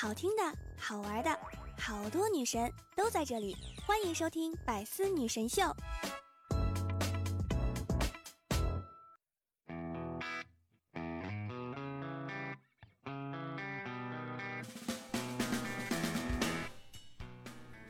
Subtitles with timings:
[0.00, 0.42] 好听的、
[0.78, 1.38] 好玩的，
[1.78, 3.54] 好多女神都在这里，
[3.86, 5.60] 欢迎收听《百思女神秀》。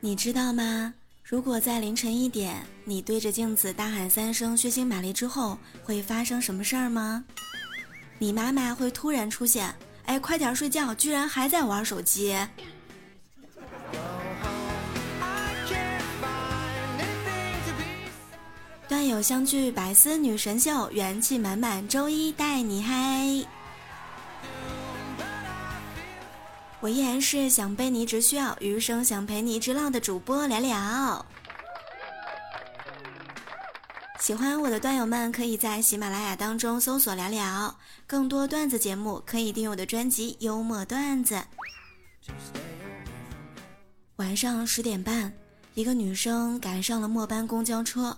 [0.00, 0.94] 你知道吗？
[1.22, 7.22] 如果在凌晨一点，你对着镜子大喊三声“血腥玛丽”之后，会发生什么事儿吗？
[8.18, 9.74] 你妈妈会突然出现，
[10.08, 12.34] 哎，快点睡觉，居然还在玩手机。
[18.88, 23.46] 段友相聚，百思女神秀，元气满满，周一带你嗨。
[26.80, 31.26] 我依然是想被你只需要，余生想陪你一直浪的主播聊聊。
[34.28, 37.74] 喜欢我的段友们，可以在喜马拉雅当中搜索“聊聊”，
[38.06, 41.34] 更多段子节目可以订阅我的专辑《幽默段子》。
[44.16, 45.32] 晚上十点半，
[45.72, 48.14] 一个女生赶上了末班公交车，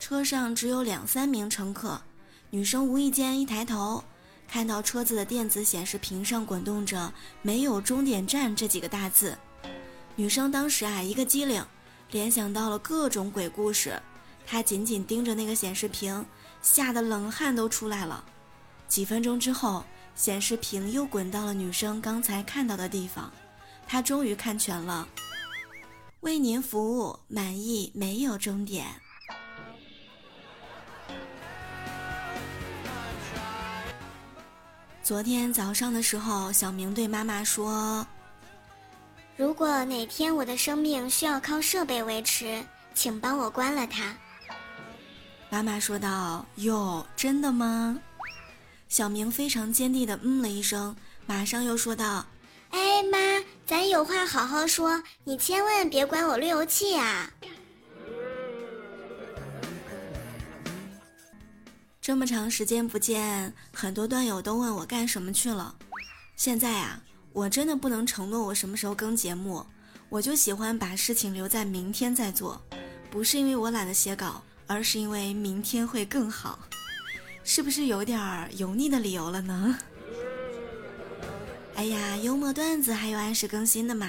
[0.00, 2.02] 车上只有两三名乘客。
[2.50, 4.02] 女生无意间一抬头，
[4.48, 9.38] 看到车子的电子显示屏上滚动着“没有终点站”这几个大字。
[10.16, 11.64] 女生当时啊，一个机灵，
[12.10, 14.02] 联想到了各种鬼故事。
[14.46, 16.24] 他紧紧盯着那个显示屏，
[16.62, 18.24] 吓得冷汗都出来了。
[18.88, 23.32] 几分钟之后，显示屏又滚到了女生刚才看到的地方，
[23.86, 25.08] 他终于看全了。
[26.20, 28.86] 为您服务，满意，没有终点。
[35.02, 38.06] 昨天早上的时候，小明对妈妈说
[39.36, 42.64] ：“如果哪天我的生命需要靠设备维持，
[42.94, 44.16] 请帮我关了它。”
[45.54, 47.96] 妈妈说道：“哟，真的吗？”
[48.90, 52.26] 小明非常坚定的嗯了一声，马上又说道
[52.74, 53.18] ：“哎妈，
[53.64, 57.30] 咱有话好好说，你千万别关我路由器啊！”
[62.02, 65.76] 这么长时间不见，很多段友都问我干什么去了。
[66.34, 67.00] 现在啊，
[67.32, 69.64] 我真的不能承诺我什么时候更节目，
[70.08, 72.60] 我就喜欢把事情留在明天再做，
[73.08, 74.42] 不是因为我懒得写稿。
[74.66, 76.58] 而是因为明天会更好，
[77.42, 79.78] 是不是有点油腻的理由了呢？
[81.76, 84.08] 哎呀，幽默段子还有按时更新的嘛！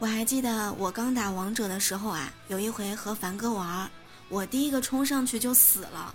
[0.00, 3.90] 我还记得我刚打王者的时候啊，有一回和凡哥玩，
[4.28, 6.14] 我第一个冲上去就死了。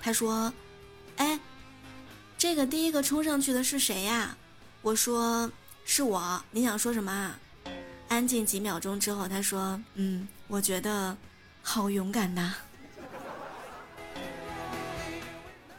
[0.00, 0.52] 他说
[1.18, 1.38] ：“哎，
[2.36, 4.36] 这个第一个冲上去的是谁呀？”
[4.82, 5.50] 我说
[5.84, 7.38] ：“是我。”你想说什么啊？
[8.18, 11.16] 安静几秒钟之后，他说：“嗯，我觉得
[11.62, 12.52] 好勇敢呐。”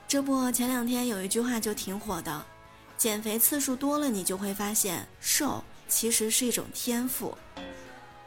[0.07, 2.45] 这不，前两天有一句话就挺火的
[2.95, 7.37] ：“减肥次数多了，你就会发现瘦其实是一种天赋。”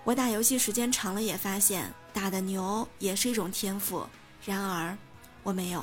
[0.05, 4.07] 我打游戏时间长了，也发现打的牛也是一种天赋。
[4.45, 4.95] 然而，
[5.43, 5.83] 我没有。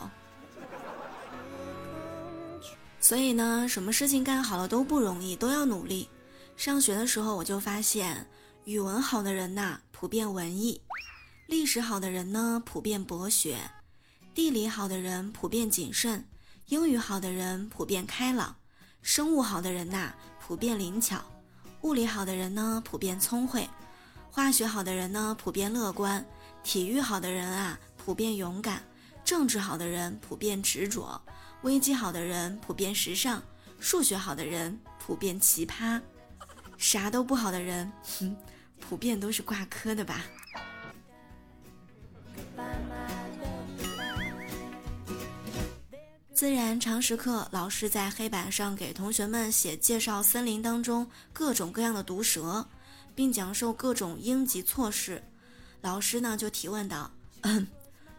[3.00, 6.08] 所以呢，什么事情干好了都不容易，都要努力。
[6.60, 8.28] 上学的时候，我就发现，
[8.66, 10.82] 语文好的人呐，普遍文艺；
[11.48, 13.56] 历史好的人呢，普遍博学；
[14.36, 16.20] 地理好的人普遍谨慎；
[16.66, 18.58] 英语好的人普遍开朗；
[19.02, 21.20] 生物好的人呐，普遍灵巧；
[21.84, 23.62] 物理好的人呢，普遍聪慧；
[24.30, 26.22] 化学好的人呢，普遍乐观；
[26.62, 28.80] 体育好的人啊，普遍勇敢；
[29.24, 31.22] 政治好的人普遍执着；
[31.62, 33.40] 危机好的人普遍时尚；
[33.80, 36.02] 数学好的人普遍奇葩。
[36.80, 38.36] 啥都不好的人，哼，
[38.80, 40.24] 普遍都是挂科的吧。
[46.34, 52.66] 自然常识课，老师在黑板上给同学们写介绍森林当中各种各样的毒蛇，
[53.14, 55.22] 并讲授各种应急措施。
[55.82, 57.12] 老师呢就提问道：“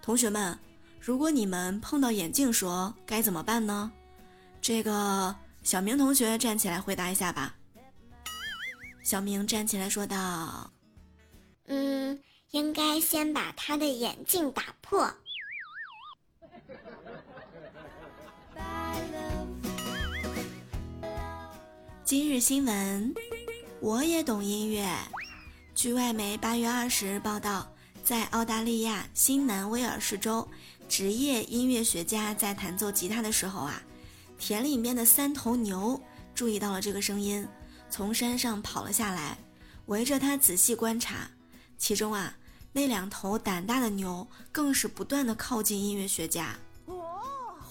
[0.03, 0.57] 同学们，
[1.01, 3.91] 如果你们碰到眼镜蛇，该怎么办呢？”
[4.61, 7.55] 这个小明同学站起来回答一下吧。
[9.03, 10.71] 小明站起来说道
[11.67, 12.21] ：“嗯，
[12.51, 15.13] 应该先把他的眼镜打破。”
[22.05, 23.15] 今日新闻，
[23.81, 24.87] 我也懂音乐。
[25.75, 27.73] 据外媒八月二十日报道，
[28.05, 30.47] 在澳大利亚新南威尔士州，
[30.89, 33.81] 职业音乐学家在弹奏吉他的时候啊，
[34.39, 36.01] 田里面的三头牛
[36.35, 37.49] 注意到了这个声音。
[37.91, 39.37] 从山上跑了下来，
[39.87, 41.29] 围着他仔细观察。
[41.77, 42.37] 其中啊，
[42.73, 46.57] 那两头胆大的牛更是不断的靠近音乐学家。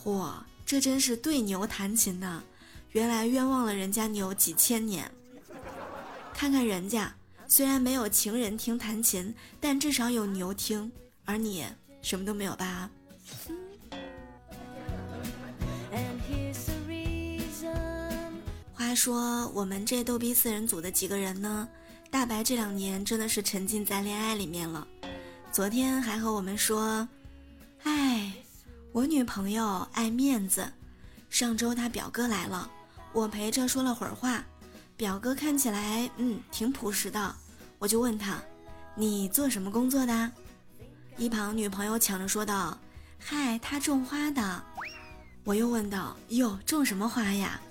[0.03, 0.33] 嚯，
[0.65, 2.43] 这真是对牛弹琴呢！
[2.91, 5.09] 原来冤枉了人家牛几千年。
[6.33, 7.13] 看看人家，
[7.47, 10.91] 虽然没有情人听弹琴，但至少有牛听，
[11.25, 11.65] 而你
[12.01, 12.89] 什么都没有吧？
[18.99, 21.65] 说我们这逗逼四人组的几个人呢？
[22.11, 24.85] 大白这两年真的是沉浸在恋爱里面了。
[25.53, 27.07] 昨天还和我们说
[27.83, 28.33] ：“哎，
[28.91, 30.69] 我女朋友爱面子。
[31.29, 32.69] 上周他表哥来了，
[33.13, 34.43] 我陪着说了会儿话。
[34.97, 37.33] 表哥看起来嗯挺朴实的，
[37.77, 38.37] 我就问他：
[38.95, 40.29] 你做什么工作的？
[41.15, 42.77] 一旁女朋友抢着说道：
[43.17, 44.61] 嗨，他种花的。
[45.45, 47.61] 我又问道：哟，种什么花呀？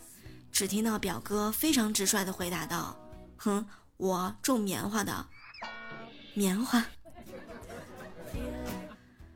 [0.58, 2.98] 只听到表哥非常直率的回答道：
[3.36, 3.64] 哼。”
[3.96, 5.24] 我种棉花的，
[6.34, 6.84] 棉花。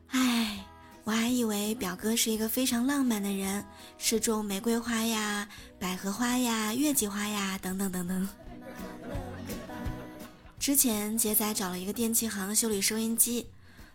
[0.09, 0.65] 哎，
[1.05, 3.65] 我还以为表哥是一个非常浪漫的人，
[3.97, 5.47] 是种玫瑰花呀、
[5.79, 8.27] 百合花呀、月季花呀等等等等。
[10.59, 13.49] 之前杰仔找了一个电器行修理收音机，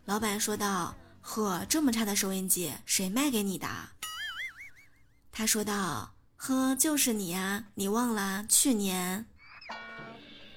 [0.06, 3.68] 老板说道：“呵，这么差的收音机，谁卖给你的？”
[5.30, 9.26] 他说道：“呵，就是你呀，你忘了去年。”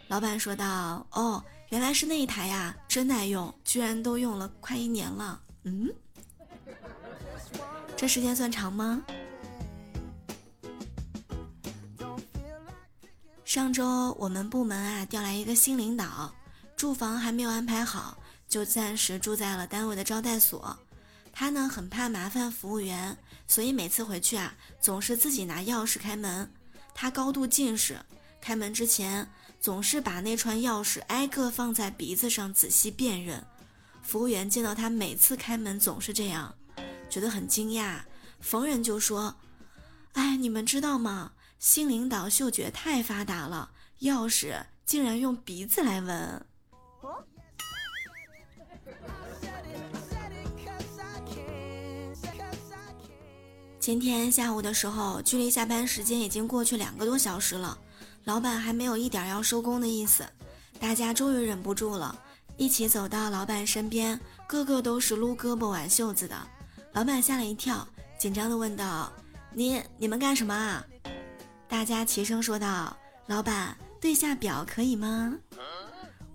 [0.07, 5.41] 老板说道：“哦，原来是那一台呀，真耐用，居然都用了快一年了。
[5.63, 5.89] 嗯，
[7.97, 9.01] 这时间算长吗？”
[13.43, 16.33] 上周我们部门啊调来一个新领导，
[16.77, 18.17] 住房还没有安排好，
[18.47, 20.77] 就暂时住在了单位的招待所。
[21.31, 23.17] 他呢很怕麻烦服务员，
[23.47, 26.51] 所以每次回去啊总是自己拿钥匙开门。
[26.93, 27.99] 他高度近视，
[28.39, 29.27] 开门之前。
[29.61, 33.45] 总是把那串钥匙挨个放在鼻子上仔细辨认。
[34.01, 36.51] 服务员见到他每次开门总是这样，
[37.11, 37.99] 觉得很惊讶，
[38.39, 39.35] 逢人就说
[40.13, 41.33] ：“哎，你们知道吗？
[41.59, 43.69] 新领导嗅觉太发达了，
[43.99, 46.43] 钥匙竟然用鼻子来闻。”
[53.81, 57.75] 今天下午的时候，距离下班时间已经过去两个多小时了。
[58.25, 60.23] 老板还没有一点要收工的意思，
[60.79, 62.15] 大家终于忍不住了，
[62.57, 66.35] 一起走到老板身边，个个都是撸胳膊挽袖子的。
[66.93, 67.85] 老板吓了一跳，
[68.19, 69.11] 紧张的问道
[69.51, 70.85] ：“你你们干什么啊？”
[71.67, 72.95] 大家齐声说道
[73.25, 75.33] ：“老板，对下表可以吗？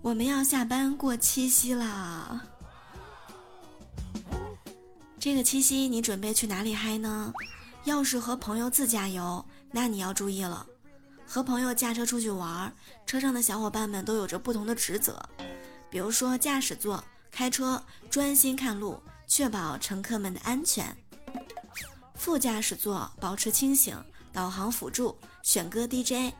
[0.01, 2.41] 我们要下班过七夕啦。
[5.19, 7.33] 这个七夕你准备去哪里嗨呢？
[7.85, 10.65] 要是和朋友自驾游，那你要注意了。”
[11.25, 12.73] 和朋友驾车出去玩，
[13.05, 15.21] 车上的小伙伴们都有着不同的职责，
[15.89, 20.85] 比如说驾驶座开车专心看路，确保乘客们的安全；
[22.15, 26.31] 副驾驶座保持清醒，导航辅助，选歌 DJ；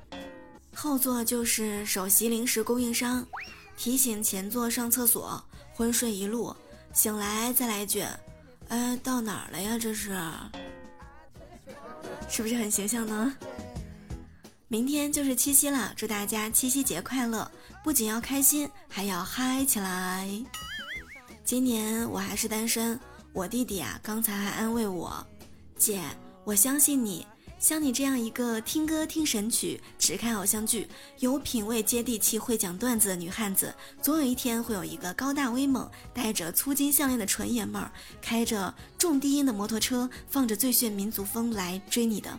[0.73, 3.27] 后座就是首席零食供应商，
[3.75, 5.43] 提醒前座上厕所，
[5.73, 6.55] 昏睡一路，
[6.93, 8.05] 醒来再来一句
[8.69, 9.77] ：“哎，到哪儿了呀？
[9.79, 10.17] 这是，
[12.29, 13.35] 是不是很形象呢？”
[14.69, 17.49] 明天就是七夕了，祝大家七夕节快乐！
[17.83, 20.29] 不仅要开心，还要嗨起来。
[21.45, 22.99] 今年我还是单身，
[23.31, 25.25] 我弟弟啊，刚才还安慰我
[25.79, 26.01] ：“姐，
[26.43, 27.25] 我相信你，
[27.59, 30.87] 像你这样一个听歌听神曲、只看偶像剧、
[31.19, 42.29] 有品味、接地气、会讲段子的女汉子，总有一天会有一个高大威猛、戴着粗金项链的纯爷们儿，开着重低音的摩托车，放着最炫民族风来追你的。”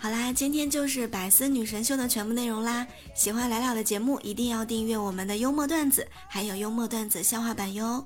[0.00, 2.86] 好啦，今天就是百思女神秀的全部内容啦！
[3.14, 8.02] 喜欢来了的节目，一定要订阅我们的幽默段子，还有幽默段子笑话版哟。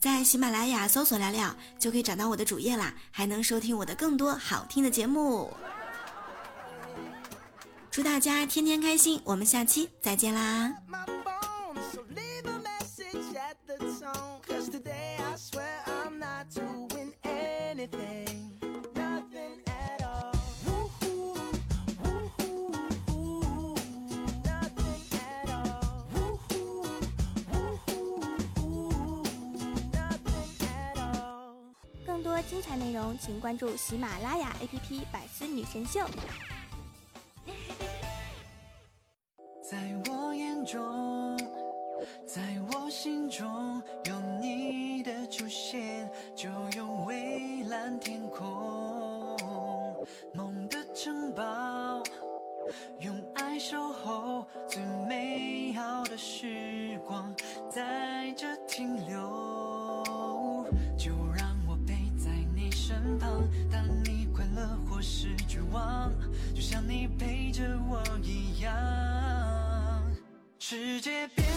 [0.00, 5.52] 在喜马拉雅搜索“聊聊”就可以找到我的主页啦，还能收听我的更多好听的节目。
[7.90, 10.72] 祝大家天天开心，我们下期再见啦！
[32.50, 36.00] 精彩内容，请关注喜马拉雅 APP《百思女神秀》。
[39.62, 39.78] 在
[40.08, 41.38] 我眼中，
[42.26, 42.42] 在
[42.72, 48.44] 我心中，有你的出现，就有蔚蓝天空。
[50.34, 52.02] 梦的城堡，
[52.98, 57.32] 用爱守候，最美好的时光
[57.70, 59.29] 在这停留。
[65.02, 66.12] 是绝望，
[66.54, 68.70] 就像你陪着我一样。
[70.58, 71.48] 世界变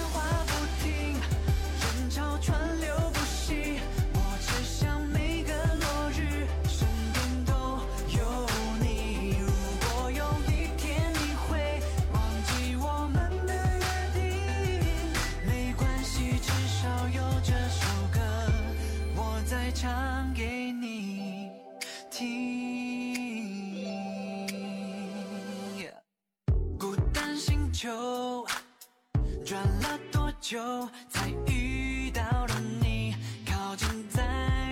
[30.43, 30.59] 就
[31.07, 33.15] 才遇到了你？
[33.45, 34.21] 靠近在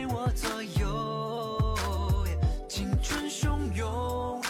[0.09, 1.77] 我左右，
[2.67, 4.41] 青春汹涌，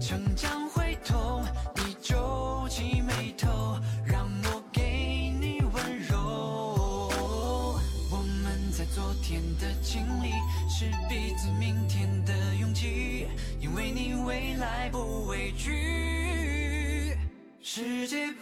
[0.00, 1.42] 成长会痛，
[1.74, 7.10] 你皱起眉头，让我给你温柔。
[8.08, 10.30] 我们在昨天的经历，
[10.70, 13.26] 是彼此明天的勇气，
[13.60, 17.16] 因为你未来不畏惧。
[17.60, 18.32] 世界